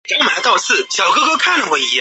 [0.01, 0.01] 东香川市是位于日本香川县东
[1.69, 1.85] 部的城市。